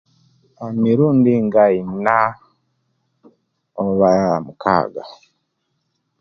[0.65, 2.19] Emirundi nga ina
[3.85, 4.11] oba
[4.45, 5.03] mukaga